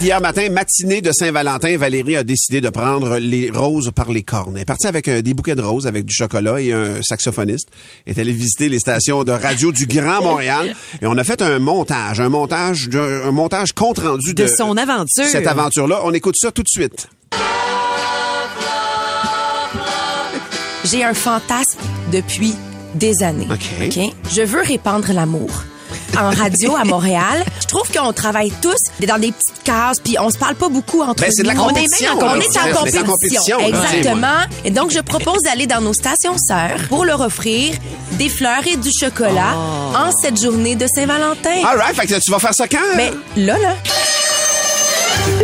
[0.00, 4.52] Hier matin, matinée de Saint-Valentin, Valérie a décidé de prendre les roses par les cornes.
[4.56, 7.68] Elle est partie avec euh, des bouquets de roses, avec du chocolat et un saxophoniste.
[8.06, 10.74] Elle est allée visiter les stations de radio du Grand Montréal.
[11.02, 14.76] Et on a fait un montage, un montage, un montage compte rendu de, De son
[14.76, 15.24] aventure.
[15.26, 16.00] cette aventure-là.
[16.04, 17.08] On écoute ça tout de suite.
[20.84, 21.80] J'ai un fantasme
[22.12, 22.54] depuis
[22.94, 23.48] des années.
[23.50, 23.98] OK?
[24.32, 25.64] Je veux répandre l'amour.
[26.18, 30.30] En radio à Montréal, je trouve qu'on travaille tous dans des petites cases, puis on
[30.30, 31.60] se parle pas beaucoup entre Ben, c'est de la nous.
[31.60, 32.30] On est compétition, même en-.
[32.30, 33.04] On est en compétition.
[33.04, 33.58] compétition.
[33.60, 34.38] Exactement.
[34.64, 37.74] Et donc, je propose d'aller dans nos stations sœurs pour leur offrir
[38.12, 39.96] des fleurs et du chocolat Oh.
[39.96, 41.62] en cette journée de Saint-Valentin.
[41.66, 42.78] All right, fait que tu vas faire ça quand?
[42.96, 43.74] Mais là, là,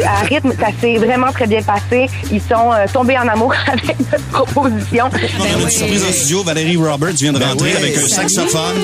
[0.05, 2.09] à rythme, ça s'est vraiment très bien passé.
[2.31, 5.11] Ils sont euh, tombés en amour avec notre proposition.
[5.39, 6.43] On a une surprise en studio.
[6.43, 8.77] Valérie Roberts vient de rentrer avec un saxophone.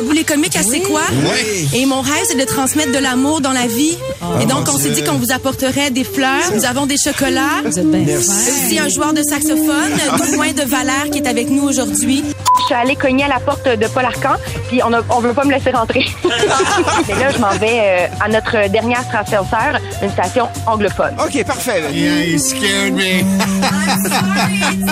[0.00, 1.02] Debout les comiques, sait quoi?
[1.10, 1.68] Oui.
[1.74, 3.96] Et mon rêve, c'est de transmettre de l'amour dans la vie.
[4.40, 6.52] Et donc, on s'est dit qu'on vous apporterait des fleurs.
[6.54, 7.62] Nous avons des chocolats.
[7.64, 11.64] Vous êtes bien aussi un joueur de saxophone, Drouin de Valère, qui est avec nous
[11.64, 12.24] aujourd'hui.
[12.60, 14.36] Je suis allée cogner à la porte de Paul Arcan,
[14.70, 16.06] puis on, on veut pas me laisser rentrer.
[16.24, 21.14] Mais là, je m'en vais euh, à notre dernière station sœur, une station anglophone.
[21.18, 21.82] OK, parfait.
[21.92, 23.24] Yeah, he scared me.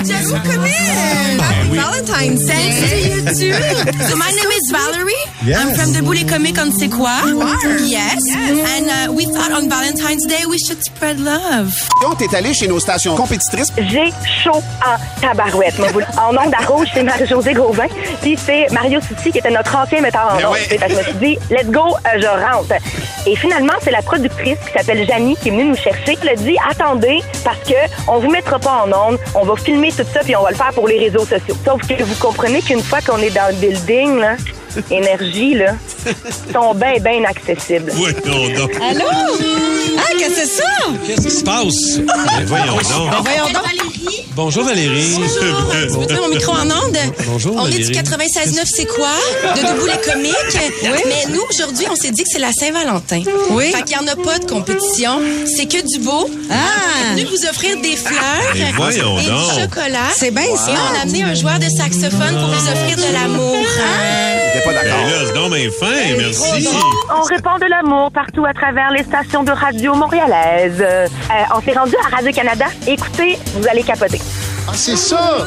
[0.05, 1.39] Just come in.
[1.75, 4.02] Valentine's Day to you too.
[4.08, 5.25] So my name is Valerie.
[5.45, 5.58] Yes.
[5.61, 7.20] I'm from Debout les comiques on sait quoi?
[7.86, 8.19] Yes.
[8.35, 11.73] And uh, we thought on Valentine's Day we should spread love.
[12.05, 13.73] On est allé chez nos stations compétitrices.
[13.77, 15.79] J'ai chaud en tabarouette.
[15.79, 16.33] moi, vous- En
[16.75, 17.86] rouge, c'est Marie-Josée Gauvin.
[18.23, 20.56] Puis c'est Mario Soucy qui était notre ancien metteur en ondes.
[20.70, 20.79] oui.
[20.89, 22.73] Je me suis dit, let's go, euh, je rentre.
[23.27, 26.17] Et finalement, c'est la productrice qui s'appelle Janie qui est venue nous chercher.
[26.23, 27.74] Elle a dit, attendez, parce que
[28.07, 29.18] on vous mettra pas en onde.
[29.34, 31.57] On va filmer tout ça puis on va le faire pour les réseaux sociaux.
[31.64, 34.36] Sauf que vous comprenez qu'une fois qu'on est dans le building, là,
[34.90, 35.73] énergie, là,
[36.52, 37.92] sont bien, bien accessibles.
[37.96, 38.68] Oui, non, non.
[38.90, 39.05] Allô?
[39.98, 40.62] Ah, qu'est-ce que c'est ça?
[41.07, 41.98] Qu'est-ce qui se passe?
[42.39, 43.11] Ben, voyons donc.
[43.11, 43.62] Ben voyons donc.
[44.35, 45.14] Bonjour Valérie.
[45.17, 46.96] Tu veux dire mon micro en onde?
[47.27, 47.86] Bonjour, On est Valérie.
[47.86, 49.08] du 96.9, c'est quoi?
[49.55, 50.35] De Debout les comiques.
[50.83, 53.23] Mais nous, aujourd'hui, on s'est dit que c'est la Saint-Valentin.
[53.51, 53.70] Oui.
[53.73, 55.20] Fait qu'il n'y en a pas de compétition.
[55.46, 56.29] C'est que du beau.
[56.51, 56.55] Ah!
[57.13, 58.20] On est venu vous offrir des fleurs
[58.55, 59.55] Mais voyons et donc.
[59.55, 60.08] du chocolat.
[60.17, 60.73] C'est bien Et ça.
[60.92, 63.57] on a amené un joueur de saxophone pour vous offrir de l'amour.
[64.64, 64.98] Pas Ben d'accord.
[65.07, 66.69] là, c'est donc bien fin, merci.
[67.17, 70.80] On répand de l'amour partout à travers les stations de radio montréalaises.
[70.80, 71.07] Euh,
[71.55, 72.67] on s'est rendu à Radio-Canada.
[72.86, 74.20] Écoutez, vous allez capoter.
[74.69, 75.46] Ah, c'est ça!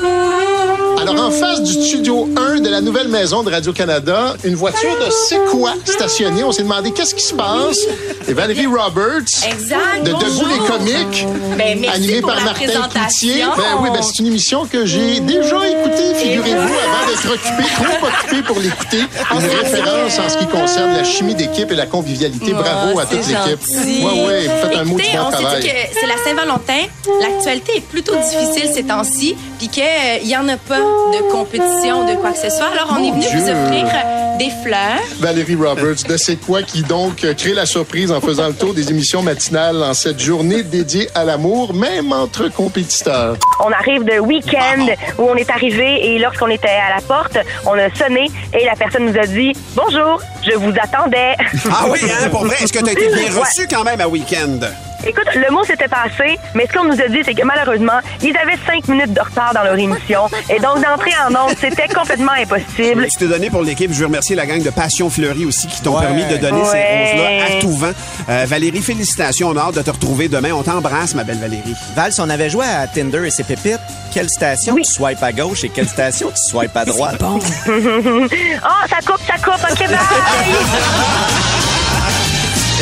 [0.99, 5.09] Alors, en face du studio 1 de la nouvelle maison de Radio-Canada, une voiture de
[5.09, 6.43] C'est quoi stationnée.
[6.43, 7.79] On s'est demandé qu'est-ce qui se passe.
[8.27, 10.03] Et Valérie Roberts, Exact.
[10.03, 11.25] de Debout les comiques,
[11.57, 13.29] Ben, animée par la Martin présentation.
[13.29, 13.45] Cloutier.
[13.57, 18.07] Ben oui, ben, c'est une émission que j'ai déjà écoutée, figurez-vous, avant d'être occupé, trop
[18.07, 19.05] occupé pour l'écouter.
[19.31, 22.53] Une référence en ce qui concerne la chimie d'équipe et la convivialité.
[22.53, 23.59] Bravo à toute l'équipe.
[23.69, 25.61] Oui, oui, vous faites un mot du bon on s'est travail.
[25.61, 26.83] dit que c'est la Saint-Valentin?
[27.21, 29.83] L'actualité est plutôt difficile ces temps-ci, puis qu'il
[30.25, 32.67] n'y en a pas de compétition de quoi que ce soit.
[32.73, 34.99] Alors, on est venu vous offrir euh, des fleurs.
[35.19, 38.89] Valérie Roberts de C'est quoi qui donc crée la surprise en faisant le tour des
[38.89, 43.37] émissions matinales en cette journée dédiée à l'amour, même entre compétiteurs?
[43.63, 44.87] On arrive de week-end
[45.17, 48.75] où on est arrivé et lorsqu'on était à la porte, on a sonné et la
[48.75, 51.35] personne nous a dit Bonjour, je vous attendais.
[51.71, 53.39] Ah oui, hein, pour vrai, est-ce que t'as été bien Ouais.
[53.41, 54.59] reçu quand même à week-end?
[55.05, 58.35] Écoute, le mot s'était passé, mais ce qu'on nous a dit, c'est que malheureusement, ils
[58.37, 60.27] avaient cinq minutes de retard dans leur émission.
[60.49, 63.07] Et donc, d'entrer en onde, c'était complètement impossible.
[63.09, 63.91] Tu t'es donné pour l'équipe.
[63.91, 66.77] Je veux remercier la gang de Passion Fleurie aussi qui t'ont permis de donner ces
[66.77, 67.91] roses-là à tout vent.
[68.29, 69.49] Euh, Valérie, félicitations.
[69.49, 70.51] On a hâte de te retrouver demain.
[70.53, 71.75] On t'embrasse, ma belle Valérie.
[71.95, 73.79] Val, si on avait joué à Tinder et ses pépites,
[74.13, 77.21] quelle station tu swipes à gauche et quelle station tu swipes à droite?
[77.21, 77.39] oh,
[78.89, 79.97] ça coupe, ça coupe, OK, bye!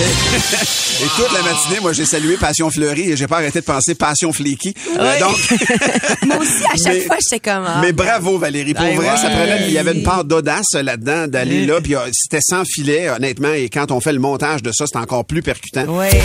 [0.01, 3.95] Et toute la matinée, moi, j'ai salué Passion Fleurie et j'ai pas arrêté de penser
[3.95, 4.73] Passion Fleeky.
[4.97, 5.37] Euh, donc,
[6.25, 7.65] Moi aussi, à chaque Mais- fois, j'étais comme.
[7.67, 9.17] ah, mais bravo Valérie, pour Ah, vrai, ouais.
[9.17, 12.63] ça prenait, il y avait une part d'audace là-dedans d'aller là, puis euh, c'était sans
[12.65, 15.85] filet, honnêtement, et quand on fait le montage de ça, c'est encore plus percutant.
[15.85, 16.21] Ouais.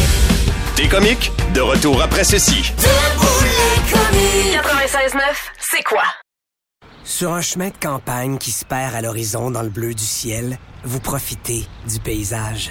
[0.77, 1.31] T'es comique?
[1.55, 2.73] De retour après ceci.
[4.53, 5.21] 96.9,
[5.71, 6.03] c'est quoi?
[7.05, 10.59] Sur un chemin de campagne qui se perd à l'horizon dans le bleu du ciel,
[10.85, 12.71] vous profitez du paysage.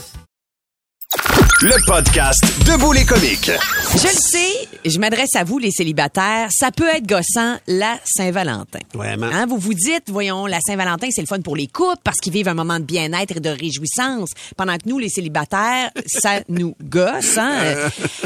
[1.63, 3.51] Le podcast Debout les comiques.
[3.93, 6.47] Je le sais, je m'adresse à vous, les célibataires.
[6.49, 8.79] Ça peut être gossant, la Saint-Valentin.
[8.95, 9.27] Vraiment.
[9.27, 12.33] Hein, vous vous dites, voyons, la Saint-Valentin, c'est le fun pour les couples parce qu'ils
[12.33, 14.31] vivent un moment de bien-être et de réjouissance.
[14.57, 17.37] Pendant que nous, les célibataires, ça nous gosse.
[17.37, 17.75] Hein?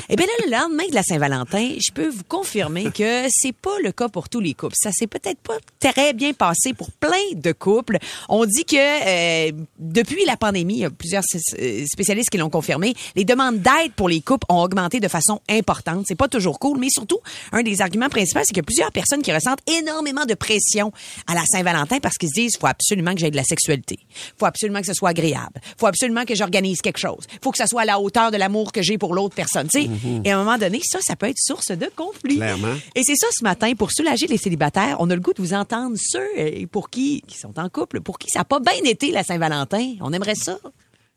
[0.07, 3.77] Eh bien là, le lendemain de la Saint-Valentin, je peux vous confirmer que c'est pas
[3.83, 4.75] le cas pour tous les couples.
[4.79, 7.97] Ça s'est peut-être pas très bien passé pour plein de couples.
[8.29, 11.23] On dit que euh, depuis la pandémie, il y a plusieurs
[11.59, 15.41] euh, spécialistes qui l'ont confirmé, les demandes d'aide pour les couples ont augmenté de façon
[15.49, 16.05] importante.
[16.07, 17.19] C'est pas toujours cool, mais surtout,
[17.51, 20.91] un des arguments principaux, c'est qu'il y a plusieurs personnes qui ressentent énormément de pression
[21.27, 23.99] à la Saint-Valentin parce qu'ils se disent, faut absolument que j'aie de la sexualité.
[24.37, 25.59] Faut absolument que ce soit agréable.
[25.77, 27.25] Faut absolument que j'organise quelque chose.
[27.41, 29.83] Faut que ça soit à la hauteur de l'amour que j'ai pour l'autre personne, tu
[29.83, 29.89] sais.
[30.23, 32.37] Et à un moment donné, ça, ça peut être source de conflit.
[32.37, 32.75] Clairement.
[32.95, 35.53] Et c'est ça ce matin, pour soulager les célibataires, on a le goût de vous
[35.53, 39.11] entendre ceux pour qui, qui sont en couple, pour qui ça n'a pas bien été
[39.11, 39.95] la Saint-Valentin.
[40.01, 40.57] On aimerait ça.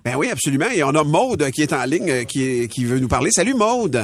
[0.08, 0.70] Ben oui, absolument.
[0.74, 3.30] Et on a Maude qui est en ligne, euh, qui, est- qui veut nous parler.
[3.30, 4.00] Salut Maude.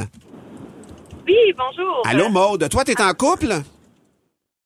[1.26, 2.02] Oui, bonjour.
[2.06, 2.68] Allô Maude.
[2.68, 3.48] Toi, t'es en couple?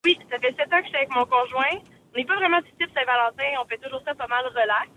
[0.04, 1.78] Oui, ça fait sept ans que je suis avec mon conjoint.
[2.12, 4.88] On n'est pas vraiment du type Saint-Valentin, on fait toujours ça pas mal relax.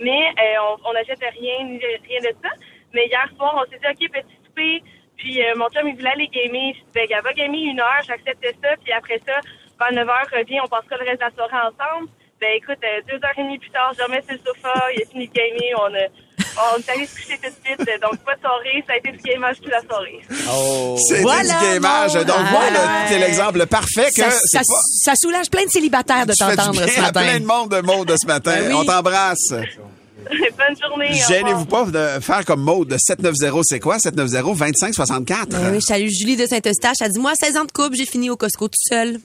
[0.00, 2.48] Mais euh, on n'achète rien, rien de ça.
[2.94, 4.82] Mais hier soir, on s'est dit, OK, petit souper.
[5.18, 6.72] Puis euh, mon chum, il voulait aller gamer.
[6.72, 8.70] Je dis, ben, va gamer une heure, j'acceptais ça.
[8.82, 9.38] Puis après ça,
[9.78, 12.08] vers 9 heures, revient, on passera le reste de la soirée ensemble.
[12.40, 15.02] Ben écoute, euh, deux heures et demie plus tard, je remets sur le sofa, il
[15.02, 18.00] a fini de gamer, on, a, on est allé se coucher tout de suite.
[18.02, 20.20] Donc pas de soirée, ça a été du gamage toute la soirée.
[20.52, 20.96] Oh.
[21.08, 22.12] C'est Voilà, du gamage.
[22.14, 23.08] Donc Ah, voilà, ouais.
[23.08, 24.80] t'es l'exemple parfait que ça, c'est ça, pas...
[25.04, 27.22] ça soulage plein de célibataires de t'entendre ce à matin.
[27.22, 28.56] plein de monde de Maude ce matin.
[28.58, 28.74] Ben oui.
[28.78, 29.54] On t'embrasse.
[30.30, 31.12] Bonne journée.
[31.28, 32.96] Gênez-vous pas de faire comme Maude.
[32.98, 33.96] 790, c'est quoi?
[33.98, 35.48] 790-2564.
[35.48, 36.96] Ben oui, je salue Julie de Saint-Eustache.
[37.00, 39.18] Elle dit, moi, 16 ans de couple, j'ai fini au Costco tout seul.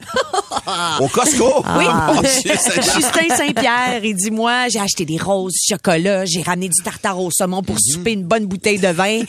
[0.99, 1.63] Au Costco?
[1.77, 1.85] Oui.
[2.13, 2.95] Mon Dieu, Seigneur.
[2.95, 7.19] Justin Saint-Pierre, il dit moi, j'ai acheté des roses, du chocolat, j'ai ramené du tartare
[7.19, 9.21] au saumon pour souper une bonne bouteille de vin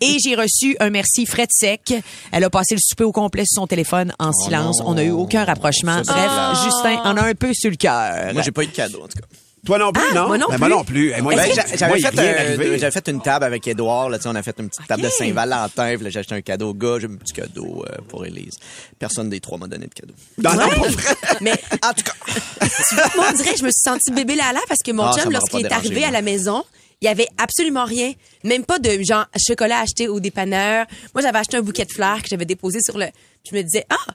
[0.00, 1.94] et j'ai reçu un merci frais de sec.
[2.32, 4.80] Elle a passé le souper au complet sur son téléphone en silence.
[4.84, 6.00] On n'a eu aucun rapprochement.
[6.06, 6.30] Bref.
[6.64, 8.32] Justin en a un peu sur le cœur.
[8.32, 9.26] Moi, j'ai pas eu de cadeau, en tout cas.
[9.64, 10.26] Toi non plus, Ah, non?
[10.28, 10.58] moi non Ben, plus.
[10.60, 11.08] moi non plus.
[11.08, 11.76] Moi, Ben, moi, j'avais, fait,
[12.10, 12.78] rien un- arrivé.
[12.78, 14.10] j'avais fait une table avec Édouard.
[14.10, 15.08] Là, on a fait une petite table de.
[15.08, 15.96] Saint-Valentin.
[16.08, 16.98] J'ai acheté un cadeau au gars.
[17.00, 18.56] J'ai un petit cadeau euh, pour Élise.
[18.98, 20.14] Personne des trois m'a donné de cadeau.
[20.38, 21.14] Non, non, pas vrai.
[21.40, 21.52] Mais
[21.82, 22.66] En tout cas,
[23.16, 25.14] moi, on dirait que je me suis sentie bébé là là parce que mon Ah,
[25.18, 26.64] chum, lorsqu'il est arrivé à la maison,
[27.00, 28.12] il y avait absolument rien.
[28.44, 30.86] Même pas de genre chocolat acheté au dépanneur.
[31.14, 33.06] Moi, j'avais acheté un bouquet de fleurs que j'avais déposé sur le.
[33.50, 34.12] Je me disais, ah,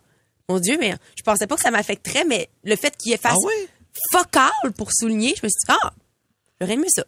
[0.48, 3.46] mon Dieu, mais je pensais pas que ça m'affecterait, mais le fait qu'il fasse Ah
[3.46, 3.68] ouais?
[4.12, 5.92] Focal pour souligner, je me suis dit, ah,
[6.60, 7.04] j'aurais aimé ça.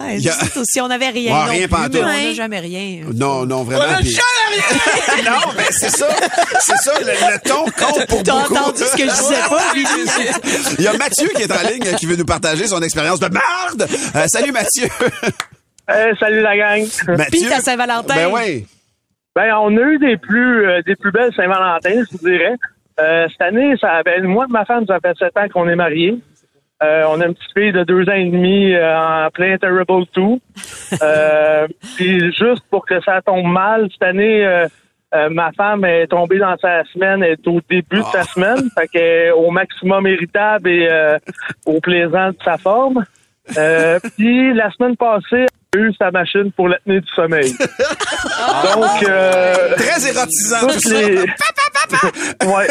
[0.00, 1.32] Ouais, juste aussi, on n'avait rien.
[1.32, 1.92] Non rien plus, pantoute.
[1.94, 2.34] mais on n'a Ouais.
[2.34, 3.04] jamais rien.
[3.14, 3.96] Non, non, vraiment.
[4.00, 4.16] puis-
[5.24, 6.08] non, mais c'est ça.
[6.60, 8.54] C'est ça, le, le ton compte pour T'as beaucoup.
[8.56, 9.86] entendu ce que je disais pas, lui?
[10.78, 13.20] Il y a Mathieu qui est en ligne euh, qui veut nous partager son expérience
[13.20, 13.86] de marde.
[14.16, 14.88] Euh, salut Mathieu.
[16.18, 16.86] salut la gang.
[17.08, 17.26] Mathieu.
[17.30, 18.14] Puis ta Saint-Valentin.
[18.14, 18.66] Ben oui.
[19.36, 22.54] Ben, on a eu des plus euh, des plus belles Saint-Valentin, je vous dirais.
[23.00, 25.76] Euh, cette année, ça ben, moi et ma femme, ça fait sept ans qu'on est
[25.76, 26.18] mariés.
[26.84, 30.04] Euh, on a une petite fille de deux ans et demi euh, en plein Terrible
[30.14, 30.22] 2.
[31.02, 34.66] Euh, Puis juste pour que ça tombe mal, cette année,
[35.30, 38.88] ma femme est tombée dans sa semaine, elle est au début de sa semaine, fait
[38.88, 41.16] qu'elle est au maximum irritable et
[41.66, 43.04] au plaisant de sa forme.
[44.16, 47.52] Puis la semaine passée, elle a eu sa machine pour l'apnée du sommeil.
[48.74, 49.04] Donc,
[49.76, 51.32] Très érotisant tout.
[52.46, 52.66] ouais,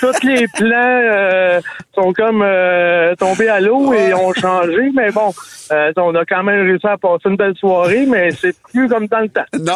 [0.00, 1.60] tous les plans euh,
[1.94, 5.32] sont comme euh, tombés à l'eau et ont changé, mais bon,
[5.72, 9.06] euh, on a quand même réussi à passer une belle soirée, mais c'est plus comme
[9.06, 9.44] dans le temps.
[9.58, 9.74] Non.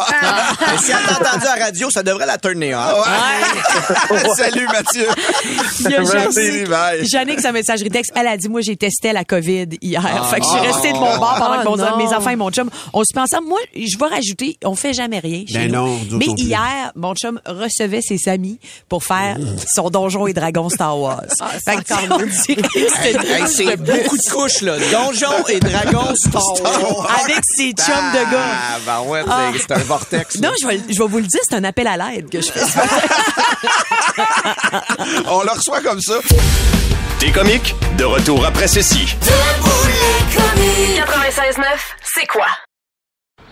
[0.71, 2.79] mais si elle t'a entendu à la radio, ça devrait la tourner on.
[4.35, 5.05] Salut Mathieu.
[5.79, 7.07] Il y a Merci, Jannick, bye.
[7.07, 10.01] Jannick, sa messagerie texte, elle a dit, moi, j'ai testé la COVID hier.
[10.29, 10.63] fait que je suis Ah.
[10.71, 11.97] restée de mon bord pendant que mon- Oh, non.
[11.97, 15.19] mes enfants et mon chum, on se pensait, moi, je vais rajouter, on fait jamais
[15.19, 15.87] rien chez Ben nous.
[15.87, 19.37] non, Mais hier, mon chum recevait ses amis pour faire
[19.73, 21.23] son donjon et dragon Star Wars.
[21.39, 24.77] Ah, Fait que, on dirait que Hey, c'était hey, c'est beaucoup de couches, là.
[24.91, 27.07] Donjon et dragon Star Wars.
[27.23, 28.43] avec ses chums de gars.
[28.43, 29.51] Ah, ben ouais, c'est- Ah.
[29.57, 30.35] c'est un vortex.
[30.39, 32.51] Non, je vais, je vais vous le dire, c'est un appel à l'aide que je
[32.51, 32.59] fais.
[35.27, 36.15] On le reçoit comme ça.
[37.19, 37.75] T'es comique?
[37.97, 39.15] De retour après ceci.
[40.95, 41.63] 96.9,
[42.15, 42.45] c'est quoi?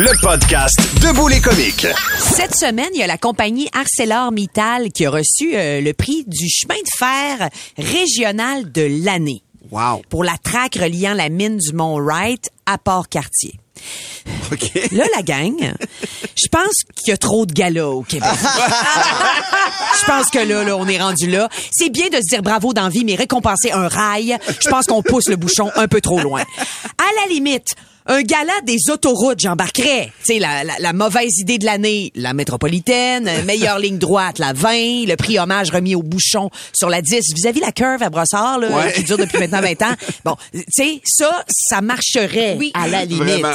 [0.00, 1.84] Le podcast Debout les comiques.
[2.20, 6.48] Cette semaine, il y a la compagnie ArcelorMittal qui a reçu euh, le prix du
[6.48, 9.42] chemin de fer régional de l'année.
[9.72, 10.02] Wow.
[10.08, 13.58] Pour la traque reliant la mine du Mont Wright à Port-Cartier.
[14.52, 14.70] OK.
[14.92, 18.30] Là, la gang, je pense qu'il y a trop de galas au Québec.
[20.00, 21.48] Je pense que là, là, on est rendu là.
[21.72, 24.86] C'est bien de se dire bravo dans la vie, mais récompenser un rail, je pense
[24.86, 26.42] qu'on pousse le bouchon un peu trop loin.
[26.42, 27.74] À la limite,
[28.08, 30.10] un gala des autoroutes, j'embarquerais.
[30.24, 34.52] Tu sais, la, la, la mauvaise idée de l'année, la métropolitaine, meilleure ligne droite, la
[34.54, 38.58] 20, le prix hommage remis au bouchon sur la 10 vis-à-vis la curve à Brossard,
[38.58, 38.92] là, Ouais.
[38.94, 39.94] qui dure depuis maintenant 20 ans.
[40.24, 42.70] Bon, tu sais, ça, ça marcherait Oui.
[42.74, 43.22] à la limite.
[43.22, 43.52] Vraiment.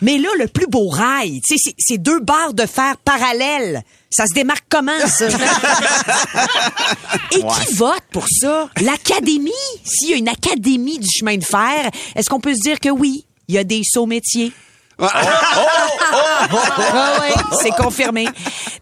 [0.00, 3.82] Mais là, le plus beau rail, tu sais, c'est- c'est deux barres de fer parallèles.
[4.10, 5.26] Ça se démarque comment, ça?
[7.32, 8.70] Et qui vote pour ça?
[8.80, 9.50] L'Académie?
[9.84, 12.88] S'il y a une Académie du chemin de fer, est-ce qu'on peut se dire que
[12.88, 14.52] oui, il y a des sauts métiers?
[15.00, 15.08] Ah
[17.20, 18.26] ouais, c'est confirmé.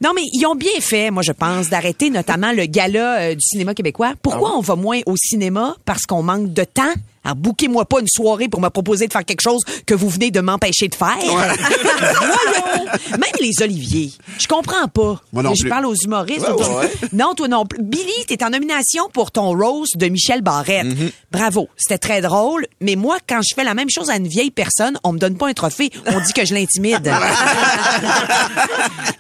[0.03, 3.41] Non, mais ils ont bien fait, moi, je pense, d'arrêter notamment le gala euh, du
[3.43, 4.15] cinéma québécois.
[4.23, 5.77] Pourquoi on va moins au cinéma?
[5.85, 6.83] Parce qu'on manque de temps?
[7.25, 10.31] Alors, bouquez-moi pas une soirée pour me proposer de faire quelque chose que vous venez
[10.31, 11.17] de m'empêcher de faire.
[11.23, 12.87] Voyons!
[13.11, 14.13] Même les oliviers.
[14.39, 15.21] Je comprends pas.
[15.33, 16.41] Moi non je parle aux humoristes.
[16.47, 16.93] Ouais, autour- ouais, ouais.
[17.13, 17.83] Non, toi non plus.
[17.83, 20.87] Billy, t'es en nomination pour ton Rose de Michel Barrette.
[20.87, 21.13] Mm-hmm.
[21.33, 21.69] Bravo.
[21.77, 22.67] C'était très drôle.
[22.81, 25.37] Mais moi, quand je fais la même chose à une vieille personne, on me donne
[25.37, 25.91] pas un trophée.
[26.07, 27.11] On dit que je l'intimide.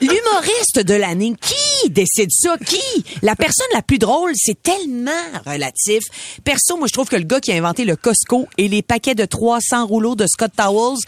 [0.00, 2.56] L'humoriste de l'année, qui décide ça?
[2.64, 2.80] Qui?
[3.22, 5.10] La personne la plus drôle, c'est tellement
[5.46, 6.02] relatif.
[6.44, 9.14] Perso, moi, je trouve que le gars qui a inventé le Costco et les paquets
[9.14, 10.98] de 300 rouleaux de Scott Towels,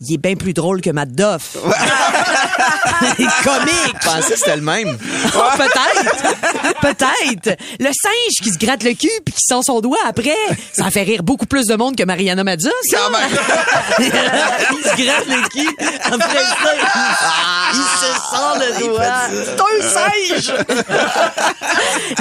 [0.00, 1.56] il est bien plus drôle que Matt Duff.
[3.18, 3.96] Il est comique.
[4.00, 4.96] Je pensais que c'était le même.
[5.34, 6.80] Oh, peut-être.
[6.80, 7.58] Peut-être.
[7.78, 10.36] Le singe qui se gratte le cul puis qui sent son doigt après,
[10.72, 12.42] ça fait rire beaucoup plus de monde que Mariana.
[12.42, 13.28] Quand même.
[13.98, 16.74] il se gratte le cul après ça.
[17.74, 19.28] Il se sent le doigt.
[19.44, 20.54] C'est un singe.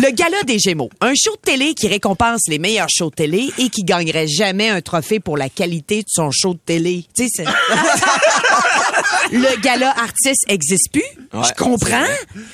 [0.01, 0.89] le gala des Gémeaux.
[1.01, 4.70] Un show de télé qui récompense les meilleurs shows de télé et qui gagnerait jamais
[4.70, 7.05] un trophée pour la qualité de son show de télé.
[7.15, 7.46] Tu sais, c'est-
[9.31, 11.01] le gala artiste existe plus.
[11.34, 12.05] Ouais, je comprends.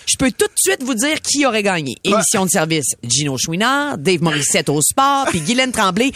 [0.07, 1.95] Je peux tout de suite vous dire qui aurait gagné.
[2.03, 6.11] Émission de service, Gino Chouinard, Dave Morissette au sport, puis Guylaine Tremblay.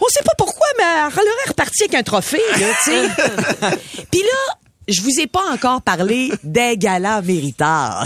[0.00, 3.08] On sait pas pourquoi, mais elle aurait reparti avec un trophée, là, tu sais.
[4.10, 8.04] puis là, je vous ai pas encore parlé des galas Veritas.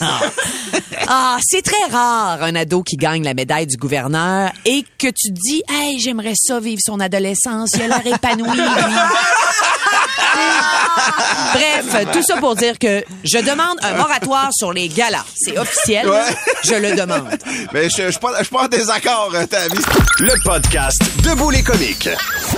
[1.08, 5.28] ah, c'est très rare un ado qui gagne la médaille du gouverneur et que tu
[5.28, 8.48] te dis, hey, j'aimerais ça vivre son adolescence, il a l'air épanoui.
[11.52, 15.24] Bref, tout ça pour dire que je demande un moratoire sur les galas.
[15.34, 16.08] C'est officiel.
[16.08, 16.34] Ouais.
[16.64, 17.38] Je le demande.
[17.72, 19.78] Mais je je suis pas, je suis pas en désaccord, euh, Tavi.
[20.20, 22.08] Le podcast Debout les comiques.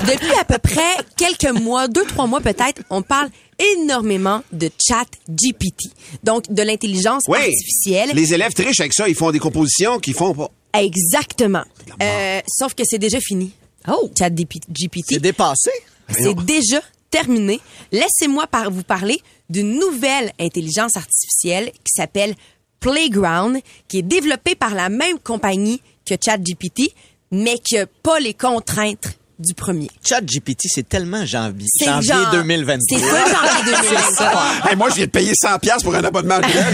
[0.07, 3.29] Depuis à peu près quelques mois, deux, trois mois peut-être, on parle
[3.77, 5.91] énormément de chat GPT.
[6.23, 7.38] Donc, de l'intelligence Oui.
[7.38, 8.11] artificielle.
[8.15, 9.09] Les élèves trichent avec ça.
[9.09, 10.50] Ils font des compositions qu'ils font pas.
[10.79, 11.65] Exactement.
[12.03, 13.53] Euh, sauf que c'est déjà fini.
[13.88, 14.11] Oh.
[14.17, 15.05] Chat GPT.
[15.09, 15.71] C'est dépassé.
[16.11, 17.61] C'est déjà terminé.
[17.91, 22.35] Laissez-moi par vous parler d'une nouvelle intelligence artificielle qui s'appelle
[22.81, 26.93] Playground, qui est développée par la même compagnie que ChatGPT,
[27.31, 29.88] mais qui n'a pas les contraintes du premier.
[30.04, 32.99] Chat GPT, c'est tellement janvier, janvier genre- 2023.
[32.99, 34.42] C'est pas janvier 2023.
[34.71, 36.66] Hey, moi, je viens de payer 100$ piastres pour un abonnement annuel.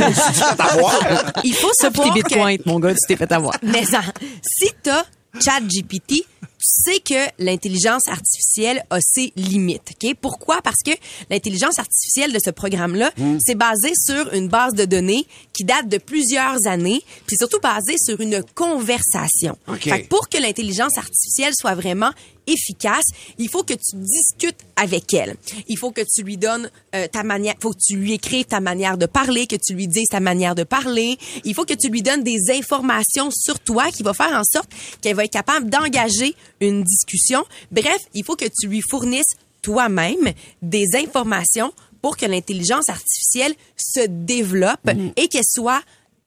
[1.44, 2.26] Il faut Ça, savoir tes que...
[2.28, 3.54] bitcoins, mon gars, tu t'es fait avoir.
[3.62, 4.00] Mais en-
[4.42, 5.04] si t'as
[5.44, 6.24] ChatGPT,
[6.66, 9.92] tu sais que l'intelligence artificielle a ses limites.
[10.02, 10.14] Ok?
[10.20, 10.62] Pourquoi?
[10.62, 10.92] Parce que
[11.28, 13.36] l'intelligence artificielle de ce programme-là, Mm.
[13.44, 17.96] c'est basé sur une base de données qui date de plusieurs années, puis surtout basé
[17.98, 19.58] sur une conversation.
[19.68, 19.82] OK.
[19.82, 22.10] Fait que pour que l'intelligence artificielle soit vraiment
[22.46, 23.04] efficace,
[23.38, 25.36] il faut que tu discutes avec elle.
[25.68, 28.60] Il faut que tu lui donnes euh, ta manière, faut que tu lui écrives ta
[28.60, 31.18] manière de parler, que tu lui dises ta manière de parler.
[31.44, 34.70] Il faut que tu lui donnes des informations sur toi qui va faire en sorte
[35.00, 37.44] qu'elle va être capable d'engager une discussion.
[37.70, 40.32] Bref, il faut que tu lui fournisses toi-même
[40.62, 41.72] des informations
[42.02, 45.80] pour que l'intelligence artificielle se développe et qu'elle soit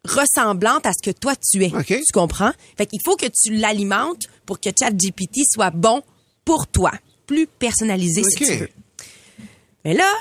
[0.08, 1.72] ressemblante à ce que toi tu es.
[1.86, 2.52] Tu comprends?
[2.78, 6.02] Fait qu'il faut que tu l'alimentes pour que ChatGPT soit bon
[6.46, 6.92] pour toi,
[7.26, 8.50] plus personnalisé si OK.
[8.50, 8.70] tu veux.
[9.86, 10.12] Mais là,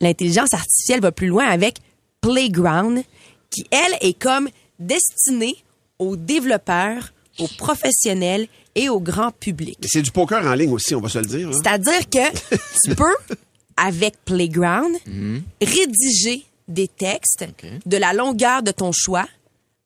[0.00, 1.78] l'intelligence artificielle va plus loin avec
[2.20, 3.02] Playground,
[3.50, 4.48] qui elle est comme
[4.78, 5.56] destinée
[5.98, 9.78] aux développeurs, aux professionnels et au grand public.
[9.86, 11.48] C'est du poker en ligne aussi, on va se le dire.
[11.48, 11.52] hein.
[11.52, 13.14] C'est-à-dire que tu peux,
[13.76, 14.94] avec Playground,
[15.60, 17.44] rédiger des textes
[17.86, 19.26] de la longueur de ton choix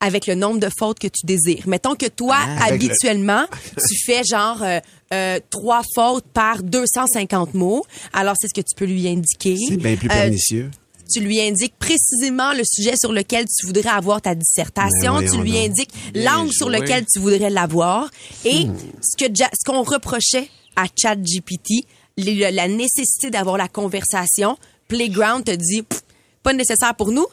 [0.01, 1.63] avec le nombre de fautes que tu désires.
[1.67, 2.67] Mettons que toi, Ah.
[2.69, 3.45] Le- habituellement,
[3.89, 4.81] tu fais genre euh,
[5.15, 7.85] euh, trois fautes par 250 mots.
[8.13, 9.57] Alors, c'est ce que tu peux lui indiquer.
[9.69, 10.71] C'est bien plus Euh, pernicieux.
[11.11, 15.21] tu lui indiques précisément le sujet sur lequel tu voudrais avoir ta dissertation.
[15.21, 18.11] Mais Tu lui indiques l'angle sur lequel tu voudrais l'avoir.
[18.45, 18.77] Et Hmm.
[19.03, 21.87] ce que ce qu'on reprochait à ChatGPT,
[22.19, 26.03] la nécessité d'avoir la conversation, Playground te dit Pff,
[26.45, 27.27] pas nécessaire pour nous.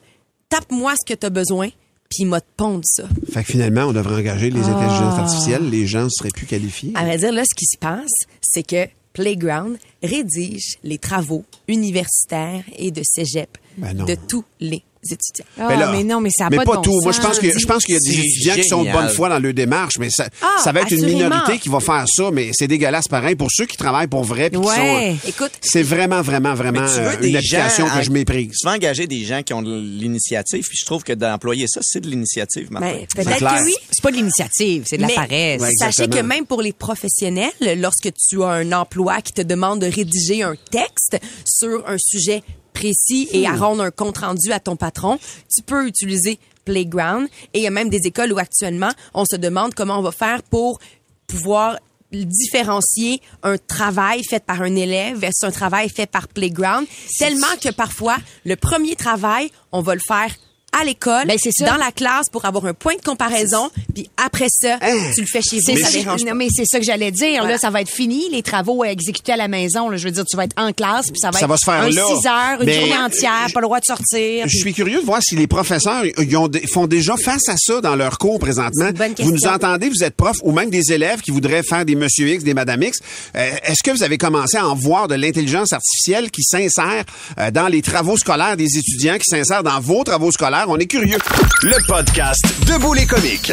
[0.50, 1.68] Tape-moi ce que tu as besoin,
[2.10, 3.04] puis il m'a te pondre ça.
[3.32, 4.68] Fait que finalement, on devrait engager les Ah.
[4.76, 5.70] intelligences artificielles.
[5.70, 6.92] Les gens seraient plus qualifiés.
[6.96, 12.64] À vrai dire, là, ce qui se passe, c'est que Playground rédige les travaux universitaires
[12.78, 15.46] et de cégep Ben de tous les étudiants.
[15.60, 17.00] Ah, là, mais non, mais ça a mais pas, pas de bon tout.
[17.04, 19.10] Moi, je pense que je pense qu'il y a des étudiants qui sont de bonne
[19.10, 22.06] foi dans leur démarche, mais ça, Ah, ça va être une minorité qui va faire
[22.08, 24.76] ça, mais c'est dégueulasse pareil pour ceux qui travaillent pour vrai puis qui Ouais.
[24.76, 24.82] sont.
[24.98, 28.52] euh, Écoute, c'est vraiment, vraiment, vraiment euh, une application que en- je méprise.
[28.60, 31.80] Tu vas engager des gens qui ont de l'initiative, puis je trouve que d'employer ça,
[31.84, 32.92] c'est de l'initiative, Martin.
[32.94, 33.74] Ben, peut-être que oui.
[33.92, 35.62] C'est pas de l'initiative, c'est de la Mais paresse.
[35.80, 39.88] Sachez que même pour les professionnels, lorsque tu as un emploi qui te demande de
[39.88, 42.44] rédiger un texte sur un sujet
[42.82, 43.60] précis et à Hmm.
[43.60, 45.20] rendre un compte rendu à ton patron,
[45.54, 47.28] tu peux utiliser Playground.
[47.54, 50.12] Et il y a même des écoles où actuellement, on se demande comment on va
[50.12, 50.80] faire pour
[51.28, 51.78] pouvoir
[52.12, 56.86] différencier un travail fait par un élève versus un travail fait par Playground.
[57.18, 60.32] Tellement que parfois, le premier travail, on va le faire
[60.80, 61.66] à l'école, Ben, ça.
[61.66, 64.80] dans la classe pour avoir un point de comparaison, puis après ça,
[65.16, 67.40] tu le fais chez vous, C'est ça ça, non, mais c'est ça que j'allais dire.
[67.42, 67.54] Voilà.
[67.54, 69.90] Là, ça va être fini, les travaux exécutés à la maison.
[69.90, 71.58] Là, je veux dire, tu vas être en classe, puis ça va Ça être va
[71.58, 72.06] se faire un là.
[72.22, 74.48] 6 heures, une Mais- journée entière, pas le droit de sortir.
[74.48, 77.56] Je suis curieux de voir si les professeurs ils ont des- font déjà face à
[77.58, 78.92] ça dans leurs cours présentement.
[78.94, 81.96] bonne Vous nous entendez, vous êtes prof ou même des élèves qui voudraient faire des
[81.96, 83.00] Monsieur X, des Madame X.
[83.36, 87.04] Euh, Est-ce que vous avez commencé à en voir de l'intelligence artificielle qui s'insère
[87.40, 90.61] euh, dans les travaux scolaires des étudiants, qui s'insère dans vos travaux scolaires?
[90.70, 91.18] On est curieux.
[91.64, 93.52] Le podcast Debout les comiques.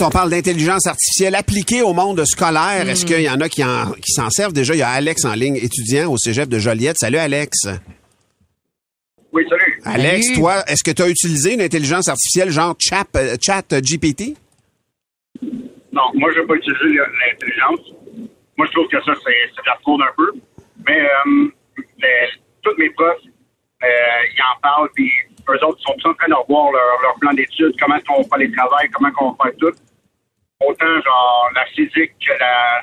[0.00, 2.88] On parle d'intelligence artificielle appliquée au monde scolaire.
[2.88, 4.52] Est-ce qu'il y en a qui en- qui s'en servent?
[4.52, 6.96] Déjà, il y a Alex en ligne, étudiant au cégep de Joliette.
[6.98, 7.56] Salut, Alex.
[9.32, 9.80] Oui, salut.
[9.84, 13.80] Alex, toi, est-ce que tu as utilisé une intelligence artificielle genre chat, euh, chat euh,
[13.80, 14.36] GPT?
[15.92, 17.80] Non, moi, je vais pas utiliser l'intelligence.
[18.56, 20.30] Moi, je trouve que ça, c'est de la fraude un peu.
[20.86, 21.48] Mais euh,
[22.62, 23.16] tous mes profs,
[23.82, 23.86] euh,
[24.32, 25.10] ils en parlent, puis
[25.50, 28.22] eux autres sont tous en train de revoir leur, leur plan d'études, comment est-ce qu'on
[28.22, 29.76] va faire les travails, comment on va faire tout.
[30.60, 32.80] Autant, genre, la physique que la,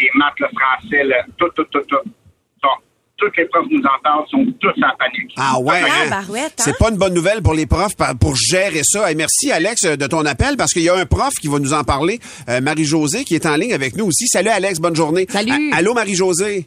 [0.00, 2.10] les maths, le français, le, tout, tout, tout, tout.
[2.62, 2.78] Donc,
[3.16, 5.32] tous les profs nous en parlent, sont tous en panique.
[5.36, 5.82] Ah ouais.
[6.10, 6.24] Ah, hein?
[6.34, 6.48] hein?
[6.56, 9.12] C'est pas une bonne nouvelle pour les profs pour gérer ça.
[9.12, 11.58] Et merci Alex euh, de ton appel parce qu'il y a un prof qui va
[11.58, 12.18] nous en parler,
[12.48, 14.26] euh, Marie-Josée, qui est en ligne avec nous aussi.
[14.26, 15.26] Salut Alex, bonne journée.
[15.28, 15.52] Salut.
[15.72, 16.66] A- allô Marie-Josée?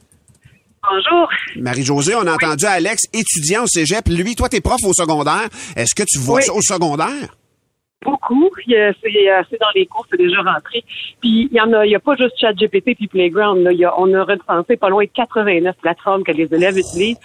[0.90, 1.30] Bonjour.
[1.56, 4.08] Marie-Josée, on a entendu Alex, étudiant au cégep.
[4.10, 5.48] Lui, toi, t'es prof au secondaire.
[5.76, 6.44] Est-ce que tu vois Oui.
[6.44, 7.36] ça au secondaire?
[8.04, 8.50] Beaucoup.
[8.66, 8.92] C'est euh,
[9.50, 10.84] c'est dans les cours, c'est déjà rentré.
[11.22, 13.64] Puis il y en a, il y a pas juste ChatGPT puis Playground.
[13.64, 13.72] Là.
[13.72, 17.18] Il y a, on a recensé pas loin de 89 plateformes que les élèves utilisent.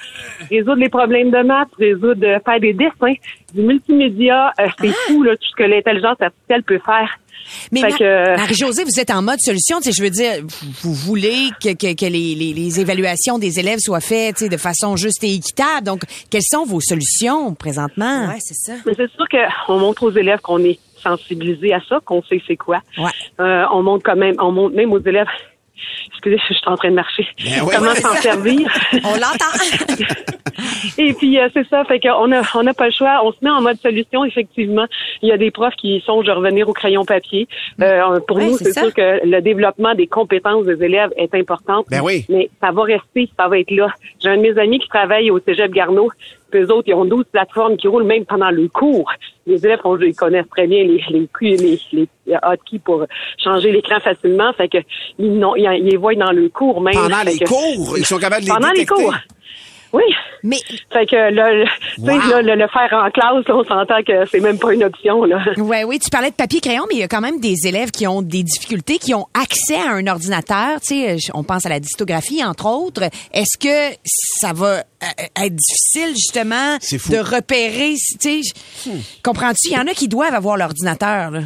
[0.48, 3.14] Résoudre les problèmes de maths, résoudre, euh, faire des dessins,
[3.54, 4.52] du multimédia.
[4.60, 7.10] euh, c'est fou là, tout ce que l'intelligence artificielle peut faire.
[7.72, 9.78] Mais que, euh, Marie-Josée, vous êtes en mode solution.
[9.84, 10.44] Je veux dire,
[10.82, 14.96] vous, voulez que, que, que les, les, les évaluations des élèves soient faites de façon
[14.96, 15.86] juste et équitable.
[15.86, 18.28] Donc, quelles sont vos solutions présentement?
[18.28, 18.74] Ouais, c'est ça.
[18.86, 19.26] Mais c'est sûr
[19.66, 22.82] qu'on montre aux élèves qu'on est sensibilisé à ça, qu'on sait c'est quoi.
[22.96, 23.10] Ouais.
[23.40, 25.28] Euh, on montre quand même, on montre même aux élèves
[26.08, 27.26] excusez, je suis en train de marcher.
[27.42, 27.66] Ben.
[27.74, 28.68] Comment s'en servir?
[29.04, 30.04] On l'entend.
[30.98, 33.20] Et puis euh, c'est ça, fait qu'on a on n'a pas le choix.
[33.24, 34.24] On se met en mode solution.
[34.24, 34.86] Effectivement,
[35.22, 37.46] il y a des profs qui songent à revenir au crayon papier.
[37.80, 41.84] Euh, pour Ouais, nous, c'est sûr que le développement des compétences des élèves est important.
[41.90, 42.24] Ben oui.
[42.28, 43.88] Mais ça va rester, ça va être là.
[44.22, 46.10] J'ai un de mes amis qui travaille au Cégep Garneau.
[46.50, 49.10] Puis eux autres, ils ont 12 plateformes qui roulent même pendant le cours.
[49.46, 51.56] Les élèves, on- ils connaissent très bien les, les, les,
[51.92, 53.04] les, les hotkeys pour
[53.42, 54.52] changer l'écran facilement.
[54.54, 54.78] Fait que
[55.18, 56.94] ils, ils, ils les voient dans le cours même.
[56.94, 58.94] Pendant les que- cours, ils sont capables de les Pendant détecter.
[58.96, 59.14] les cours.
[59.92, 60.02] Oui.
[60.44, 60.58] Mais
[60.92, 61.64] fait que le, le-
[61.96, 62.30] tu sais, Wow.
[62.30, 65.24] là, le, le faire en classe, là, on s'entend que c'est même pas une option
[65.24, 65.38] là.
[65.56, 67.90] Ouais, oui, tu parlais de papier crayon, mais il y a quand même des élèves
[67.90, 70.80] qui ont des difficultés, qui ont accès à un ordinateur.
[70.80, 73.02] Tu sais, on pense à la dystographie, entre autres.
[73.32, 78.90] Est-ce que ça va euh, être difficile, justement, de repérer, tu sais,
[79.24, 79.70] comprends-tu?
[79.70, 81.40] Il y en a qui doivent avoir l'ordinateur, là.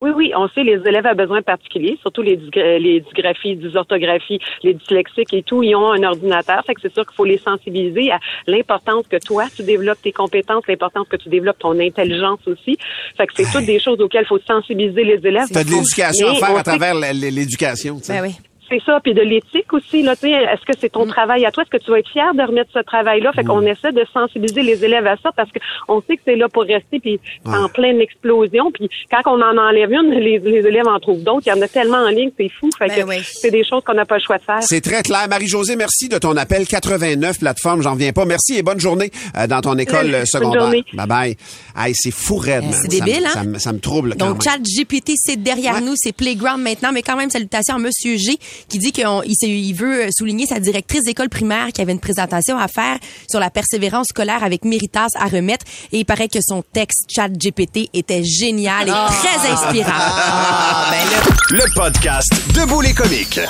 [0.00, 4.74] Oui, oui, on sait les élèves à besoins particuliers, surtout les, les dysgraphies, dysorthographies, les
[4.74, 6.62] dyslexiques et tout, ils ont un ordinateur.
[6.64, 10.12] Fait que c'est sûr qu'il faut les sensibiliser à l'importance que toi, tu développes tes
[10.12, 12.78] compétences, l'importance que tu développes ton intelligence aussi.
[13.16, 15.48] Fait que c'est toutes des choses auxquelles il faut sensibiliser les élèves.
[15.52, 17.98] T'as de l'éducation à faire à travers l'éducation.
[17.98, 18.20] tu sais.
[18.20, 18.36] Ben oui.
[18.70, 20.02] C'est ça, puis de l'éthique aussi.
[20.02, 21.10] Là, tu sais, est-ce que c'est ton Mm.
[21.10, 21.62] travail à toi?
[21.62, 23.32] Est-ce que tu vas être fier de remettre ce travail-là?
[23.32, 25.48] Fait qu'on essaie de sensibiliser les élèves à ça parce
[25.86, 28.70] qu'on sait que c'est là pour rester, puis en pleine explosion.
[28.72, 31.42] Puis quand on en enlève une, les, les élèves en trouvent d'autres.
[31.46, 32.68] Il y en a tellement en ligne, c'est fou.
[32.78, 33.16] Fait Ben que oui.
[33.22, 34.62] c'est des choses qu'on n'a pas le choix de faire.
[34.62, 35.26] C'est très clair.
[35.28, 36.66] Marie-Josée, merci de ton appel.
[36.66, 38.24] 89 plateformes, j'en viens pas.
[38.24, 40.60] Merci et bonne journée euh, dans ton école Bonne secondaire.
[40.62, 40.84] journée.
[40.92, 41.36] Bye bye.
[41.76, 42.72] Hey, c'est fou raide, man.
[42.72, 43.30] C'est Ça débile, hein?
[43.32, 44.54] Ça, me- ça me trouble quand Donc, même.
[44.54, 48.36] chat GPT, c'est derrière nous, c'est Playground maintenant, mais quand même, salutations à Monsieur G,
[48.68, 52.58] qui dit qu'il s'est- il veut souligner sa directrice d'école primaire qui avait une présentation
[52.58, 52.98] à faire
[53.30, 57.28] sur la persévérance scolaire avec Méritas à remettre, et il paraît que son texte chat
[57.28, 59.90] GPT était génial et très inspirant.
[59.94, 60.90] Ah,
[61.50, 63.40] Le podcast Debout les comiques.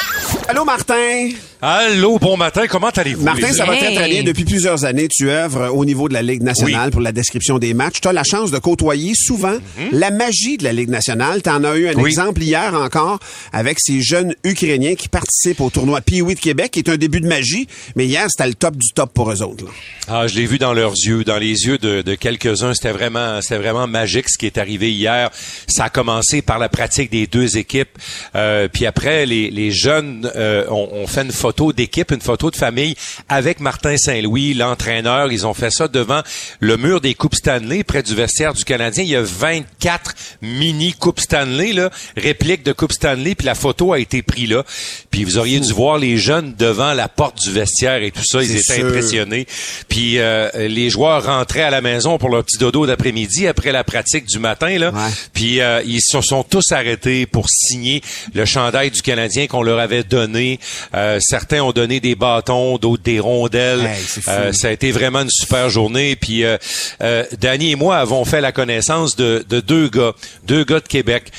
[0.49, 1.31] Allô, Martin?
[1.61, 3.25] Allô, bon matin, comment allez-vous?
[3.25, 4.23] Martin, ça va très, très bien.
[4.23, 7.75] Depuis plusieurs années, tu œuvres au niveau de la Ligue nationale pour la description des
[7.75, 8.01] matchs.
[8.01, 9.57] Tu as la chance de côtoyer souvent
[9.91, 11.43] la magie de la Ligue nationale.
[11.43, 12.01] Tu en as eu un Mhm.
[12.03, 12.11] Oui.
[12.11, 13.19] exemple hier encore
[13.53, 17.21] avec ces jeunes Ukrainiens qui participent au tournoi Pee-Wee de Québec, qui est un début
[17.21, 17.67] de magie.
[17.97, 19.65] Mais hier, c'était le top du top pour eux autres.
[19.65, 19.71] là.
[20.07, 22.73] Ah, je l'ai vu dans leurs yeux, dans les yeux de, de quelques-uns.
[22.75, 25.31] C'était vraiment, c'était vraiment magique ce qui est arrivé hier.
[25.67, 27.99] Ça a commencé par la pratique des deux équipes,
[28.37, 32.51] euh, puis après les, les jeunes euh, ont, ont fait une photo d'équipe, une photo
[32.51, 32.95] de famille
[33.29, 35.31] avec Martin Saint-Louis, l'entraîneur.
[35.31, 36.23] Ils ont fait ça devant
[36.61, 39.05] le mur des coupes Stanley, près du vestiaire du Canadien.
[39.05, 43.93] Il y a 24 mini coupes Stanley, là, répliques de coupes Stanley, puis la photo
[43.93, 44.65] a été prise là.
[45.11, 48.43] Puis vous auriez dû voir les jeunes devant la porte du vestiaire et tout ça.
[48.43, 48.87] Ils étaient sûr.
[48.87, 49.47] impressionnés.
[49.89, 53.85] Puis euh, les joueurs rentraient à la maison pour leur petit dodo d'après-midi après la
[53.85, 54.79] pratique du matin.
[54.79, 54.93] Là.
[55.33, 58.03] Puis euh, ils se sont tous arrêtés pour signer
[58.35, 60.61] le chandail du Canadien qu'on leur avait donné.
[60.95, 63.87] Euh, certains ont donné des bâtons, d'autres des rondelles.
[63.87, 64.05] Hey.
[64.27, 66.17] Euh, ça a été vraiment une super journée.
[66.17, 66.57] Puis euh,
[67.01, 70.89] euh, Danny et moi avons fait la connaissance de, de deux gars, deux gars de
[70.89, 71.31] Québec,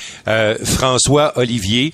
[0.64, 1.92] François, Olivier.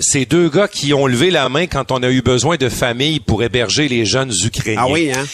[0.00, 3.20] Ces deux gars qui ont levé la main quand on a eu besoin de famille
[3.20, 4.82] pour héberger les jeunes Ukrainiens.
[4.84, 5.24] Ah oui, hein?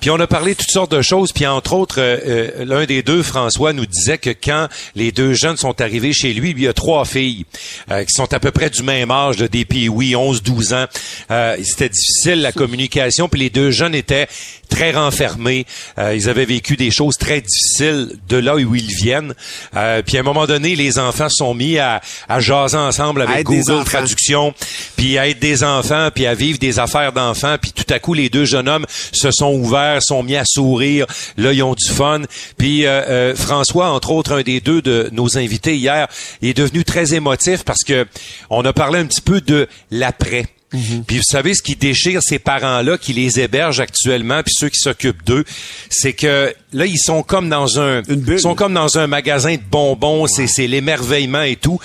[0.00, 1.32] Puis on a parlé de toutes sortes de choses.
[1.32, 5.34] Puis entre autres, euh, euh, l'un des deux, François, nous disait que quand les deux
[5.34, 7.44] jeunes sont arrivés chez lui, il a trois filles
[7.90, 10.86] euh, qui sont à peu près du même âge, de des oui, 11, 12 ans.
[11.30, 13.28] Euh, C'était difficile la communication.
[13.28, 14.28] Puis les deux jeunes étaient
[14.68, 15.66] très renfermés.
[15.98, 19.34] Euh, ils avaient vécu des choses très difficiles de là où ils viennent.
[19.76, 23.44] Euh, puis à un moment donné, les enfants sont mis à, à jaser ensemble avec
[23.44, 23.84] Google.
[23.84, 24.54] Traduction,
[24.96, 27.56] puis à être des enfants, puis à vivre des affaires d'enfants.
[27.60, 31.06] Puis tout à coup, les deux jeunes hommes se sont ouverts, sont mis à sourire.
[31.36, 32.22] Là, ils ont du fun.
[32.56, 36.08] Puis euh, euh, François, entre autres, un des deux de nos invités hier,
[36.42, 38.06] est devenu très émotif parce que
[38.50, 40.46] on a parlé un petit peu de l'après.
[40.70, 44.78] Puis vous savez ce qui déchire ces parents-là qui les hébergent actuellement, puis ceux qui
[44.78, 45.44] s'occupent d'eux,
[45.88, 49.62] c'est que là ils sont comme dans un, ils sont comme dans un magasin de
[49.70, 51.80] bonbons, c'est c'est l'émerveillement et tout.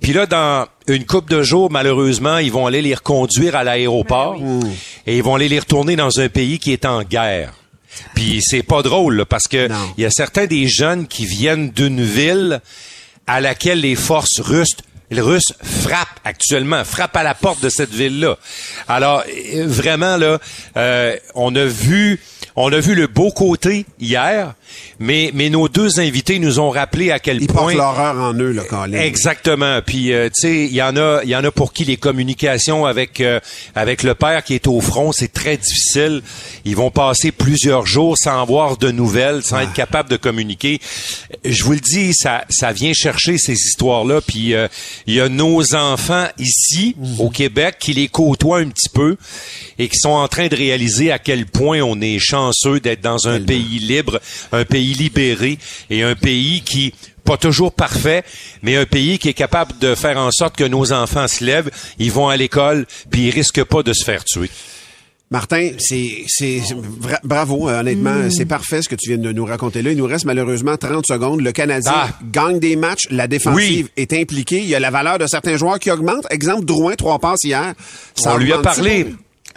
[0.00, 4.36] Puis là dans une coupe de jours, malheureusement, ils vont aller les reconduire à l'aéroport
[5.06, 7.54] et ils vont aller les retourner dans un pays qui est en guerre.
[8.14, 11.70] Puis c'est pas drôle là, parce que il y a certains des jeunes qui viennent
[11.70, 12.60] d'une ville
[13.26, 14.76] à laquelle les forces russes
[15.14, 18.36] les Russes frappent actuellement, frappent à la porte de cette ville-là.
[18.88, 20.38] Alors, euh, vraiment, là,
[20.76, 22.20] euh, on a vu
[22.56, 24.54] on a vu le beau côté hier,
[25.00, 27.62] mais, mais nos deux invités nous ont rappelé à quel Ils point...
[27.62, 28.96] portent l'horreur en eux, là, Colin.
[29.00, 29.80] Exactement.
[29.84, 31.96] Puis euh, tu sais, il y en a, il y en a pour qui les
[31.96, 33.40] communications avec euh,
[33.74, 36.22] avec le père qui est au front, c'est très difficile.
[36.64, 40.80] Ils vont passer plusieurs jours sans avoir de nouvelles, sans être capables de communiquer.
[41.44, 44.20] Je vous le dis, ça ça vient chercher ces histoires-là.
[44.20, 44.68] Puis euh,
[45.08, 49.16] il y a nos enfants ici au Québec qui les côtoient un petit peu
[49.80, 52.43] et qui sont en train de réaliser à quel point on est chanceux
[52.80, 54.20] d'être dans un pays libre,
[54.52, 55.58] un pays libéré
[55.90, 56.92] et un pays qui
[57.24, 58.22] pas toujours parfait,
[58.62, 61.70] mais un pays qui est capable de faire en sorte que nos enfants se lèvent,
[61.98, 64.50] ils vont à l'école, puis ils risquent pas de se faire tuer.
[65.30, 66.58] Martin, c'est c'est
[67.00, 68.30] vra- bravo euh, honnêtement, Mm.
[68.30, 69.90] c'est parfait ce que tu viens de nous raconter là.
[69.90, 71.40] Il nous reste malheureusement 30 secondes.
[71.40, 72.08] Le Canadien Ah.
[72.30, 75.78] gagne des matchs, la défensive est impliquée, il y a la valeur de certains joueurs
[75.80, 76.26] qui augmente.
[76.30, 77.72] Exemple Drouin trois passes hier.
[78.14, 79.06] Ça on lui a parlé.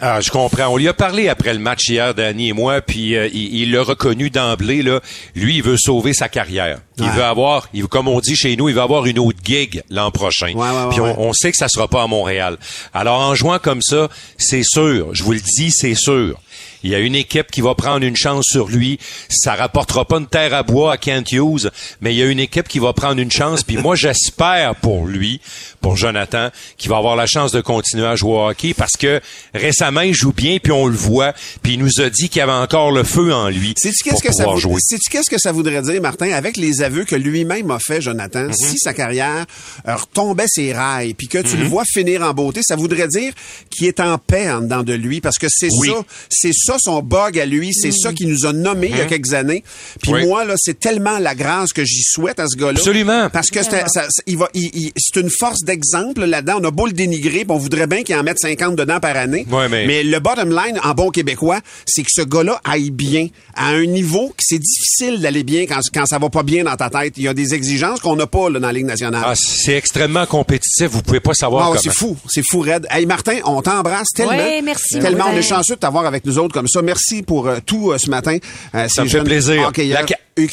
[0.00, 0.68] Ah, je comprends.
[0.68, 3.82] On lui a parlé après le match hier, Danny et moi, puis euh, il l'a
[3.82, 4.82] reconnu d'emblée.
[4.82, 5.00] Là,
[5.34, 6.78] lui, il veut sauver sa carrière.
[6.98, 7.10] Il Ouais.
[7.10, 9.82] veut avoir, il, veut- comme on dit chez nous, il va avoir une autre gig
[9.90, 10.52] l'an prochain.
[10.54, 11.14] ouais, puis ouais.
[11.18, 12.58] on, on sait que ça sera pas à Montréal.
[12.94, 15.08] Alors en jouant comme ça, c'est sûr.
[15.14, 16.38] Je vous le dis, c'est sûr.
[16.82, 18.98] Il y a une équipe qui va prendre une chance sur lui.
[19.28, 22.40] Ça rapportera pas une terre à bois à Kent Hughes, mais il y a une
[22.40, 23.62] équipe qui va prendre une chance.
[23.62, 25.40] Puis moi, j'espère pour lui,
[25.80, 29.20] pour Jonathan, qu'il va avoir la chance de continuer à jouer au hockey parce que
[29.54, 31.32] récemment, il joue bien, puis on le voit.
[31.62, 34.22] Puis il nous a dit qu'il y avait encore le feu en lui Sais-tu qu'est-ce
[34.22, 34.80] que ça pouvoir vou- jouer.
[34.80, 38.44] sais-tu qu'est-ce que ça voudrait dire, Martin, avec les aveux que lui-même a fait, Jonathan,
[38.44, 38.52] Mhm.
[38.52, 39.46] si sa carrière
[39.86, 41.68] euh, retombait ses rails, puis que tu le Mhm.
[41.70, 43.32] vois finir en beauté, ça voudrait dire
[43.70, 45.88] qu'il est en paix en dedans de lui, parce que c'est Oui.
[45.88, 45.94] ça,
[46.28, 49.04] c'est ça son bug à lui, c'est ça qui nous a nommé il y a
[49.04, 49.08] Mhm.
[49.08, 49.64] quelques années.
[50.02, 50.26] Puis Oui.
[50.26, 52.72] moi là, c'est tellement la grâce que j'y souhaite à ce gars-là.
[52.78, 53.30] Absolument.
[53.30, 56.58] Parce que c'est- ça- ça- il va, il- il- c'est une force d'exemple là-dedans.
[56.60, 59.16] On a beau le dénigrer, puis on voudrait bien qu'il en mette 50 dedans par
[59.16, 59.46] année.
[59.50, 63.68] Ouais, mais- le bottom line, en bon québécois, c'est que ce gars-là aille bien à
[63.68, 66.90] un niveau que c'est difficile d'aller bien quand, quand ça va pas bien dans ta
[66.90, 67.14] tête.
[67.16, 69.22] Il y a des exigences qu'on n'a pas là, dans la Ligue nationale.
[69.24, 70.88] Ah, c'est extrêmement compétitif.
[70.90, 71.80] Vous pouvez pas savoir Ah comment.
[71.82, 72.86] c'est fou, c'est fou, Red.
[72.90, 74.32] Hey Martin, on t'embrasse tellement.
[74.32, 76.82] Ouais, merci, Tellement, on est chanceux de t'avoir avec nous autres comme ça.
[76.82, 78.36] Merci pour euh, tout euh, ce matin.
[78.74, 79.70] Euh, Ça me fait plaisir.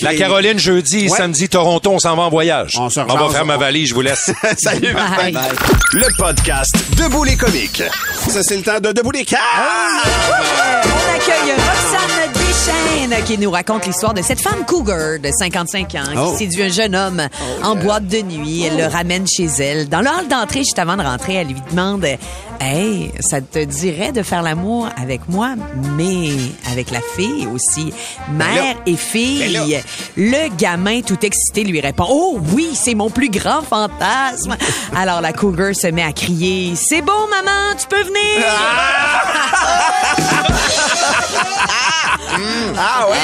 [0.01, 1.17] La, Caroline, jeudi et Ouais.
[1.17, 2.75] samedi, Toronto, on s'en va en voyage.
[2.79, 4.31] On se va faire ma valise, je vous laisse.
[4.57, 5.31] Salut, Martin.
[5.93, 7.83] Le podcast Debout les comiques.
[8.27, 9.41] Ça, c'est le temps de Debout les quatre.
[10.83, 12.44] On accueille Roxane
[13.25, 16.31] Qui nous raconte l'histoire de cette femme cougar de 55 ans Oh.
[16.31, 17.21] qui séduit un jeune homme
[17.63, 18.63] en boîte de nuit.
[18.63, 19.89] Elle le ramène chez elle.
[19.89, 22.05] Dans le hall d'entrée, juste avant de rentrer, elle lui demande
[22.59, 25.55] Hey, ça te dirait de faire l'amour avec moi,
[25.97, 26.29] mais
[26.71, 27.91] avec la fille aussi?
[28.31, 29.81] Mère et fille.
[30.17, 34.55] Le gamin tout excité lui répond Oh oui, c'est mon plus grand fantasme.
[34.95, 38.45] Alors la cougar se met à crier C'est bon, maman, tu peux venir.
[38.47, 39.21] Ah
[43.09, 43.17] oui!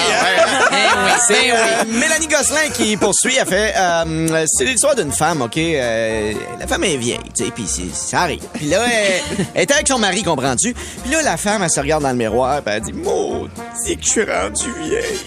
[0.72, 3.36] Eh C'est euh, Mélanie Gosselin qui poursuit.
[3.40, 3.74] Elle fait...
[3.78, 5.58] euh, c'est l'histoire d'une femme, OK?
[5.58, 8.42] Euh, la femme est vieille, tu sais, puis ça arrive.
[8.54, 10.74] Puis là, elle, elle est avec son mari, comprends-tu?
[10.74, 12.94] Puis là, la femme, elle se regarde dans le miroir, puis elle dit...
[12.94, 15.20] Maudit que je suis rendue vieille.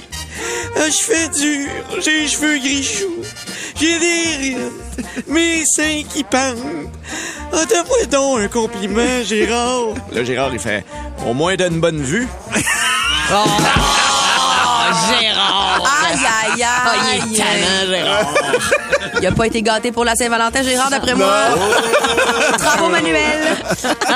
[0.77, 1.71] Ah, je fais dur,
[2.05, 3.23] j'ai les cheveux gris choux,
[3.81, 4.73] j'ai des rides,
[5.29, 6.88] mes seins qui pendent.
[7.53, 9.95] Ah, donne-moi donc un compliment, Gérard.
[10.12, 10.85] Là, Gérard, il fait...
[11.25, 12.27] Au moins, t'as une bonne vue.
[15.09, 15.83] Gérard!
[16.07, 16.65] Aïe, aïe, aïe.
[16.65, 16.93] Ah,
[17.27, 18.35] il est tannant, Gérard.
[19.21, 21.33] Il a pas été gâté pour la Saint-Valentin, Gérard, d'après moi.
[22.59, 23.57] Bravo, Manuel.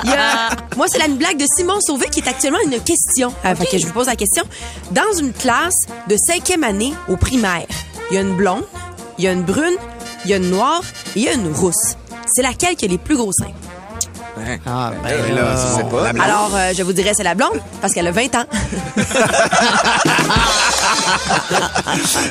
[0.04, 3.32] Il y a- Moi, c'est la blague de Simon Sauvé qui est actuellement une question.
[3.44, 4.44] Euh, fait que je vous pose la question.
[4.90, 5.74] Dans une classe
[6.08, 7.64] de cinquième année au primaire,
[8.10, 8.64] il y a une blonde,
[9.18, 9.76] il y a une brune,
[10.24, 10.82] il y a une noire
[11.16, 11.94] et il y a une rousse.
[12.26, 13.52] C'est laquelle qui a les plus gros seins?
[14.66, 16.04] Ah, ben là, c'est pas.
[16.04, 16.24] La blonde.
[16.24, 18.44] Alors, euh, je vous dirais c'est la blonde parce qu'elle a 20 ans.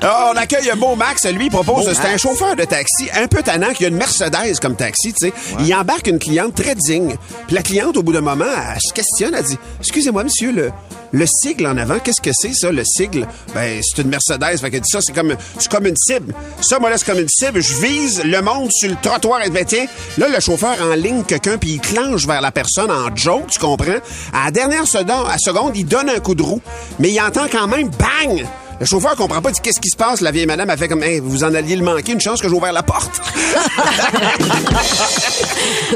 [0.01, 1.25] Ah, on accueille Beau Max.
[1.25, 4.59] Lui, il propose, c'est un chauffeur de taxi un peu tannant qui a une Mercedes
[4.61, 5.33] comme taxi, tu sais.
[5.59, 7.15] Il embarque une cliente très digne.
[7.47, 10.71] Puis la cliente, au bout d'un moment, elle se questionne, elle dit, excusez-moi, monsieur, le,
[11.11, 13.27] le sigle en avant, qu'est-ce que c'est, ça, le sigle?
[13.53, 14.59] Ben, c'est une Mercedes.
[14.59, 16.33] Fait qu'elle dit ça, c'est comme, c'est comme une cible.
[16.61, 17.61] Ça, moi, là, c'est comme une cible.
[17.61, 19.41] Je vise le monde sur le trottoir.
[19.45, 19.85] Et ben, tiens,
[20.17, 23.97] là, le chauffeur en ligne quelqu'un, puis il vers la personne en joke, tu comprends?
[24.33, 26.61] À la dernière seconde, à seconde, il donne un coup de roue.
[26.99, 28.45] Mais il entend quand même, bang!
[28.79, 30.21] Le chauffeur comprend pas, il dit qu'est-ce qui se passe.
[30.21, 32.47] La vieille madame a fait comme, hey, vous en alliez le manquer, une chance que
[32.47, 33.19] j'ai ouvert la porte.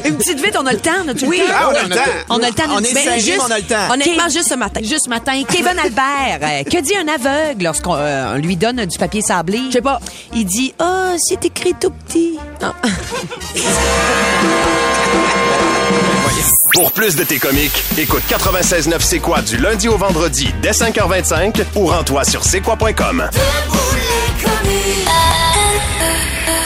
[0.05, 1.53] Une petite vite, on a le temps, on a Oui, le temps?
[1.59, 2.01] ah, on a le temps.
[2.29, 2.63] On a le temps.
[2.71, 3.91] On d'une est juste- on a le temps.
[3.93, 4.79] Honnêtement, juste ce matin.
[4.83, 5.43] Juste ce matin.
[5.47, 9.59] Kevin Albert, euh, que dit un aveugle lorsqu'on euh, on lui donne du papier sablé?
[9.67, 9.99] Je sais pas.
[10.33, 12.39] Il dit, ah, c'est écrit tout petit.
[12.63, 12.73] Ah.
[16.73, 21.63] Pour plus de tes comiques, écoute 96.9 C'est quoi du lundi au vendredi dès 5h25
[21.75, 23.29] ou rends-toi sur c'est quoi.com.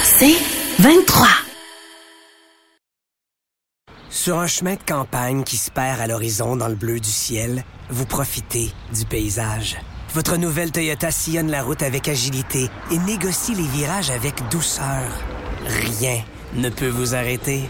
[0.04, 0.38] C'est
[0.80, 1.28] 23.
[4.10, 7.64] Sur un chemin de campagne qui se perd à l'horizon dans le bleu du ciel,
[7.90, 9.78] vous profitez du paysage.
[10.14, 15.04] Votre nouvelle Toyota sillonne la route avec agilité et négocie les virages avec douceur.
[15.68, 16.22] Rien
[16.54, 17.70] ne peut vous arrêter.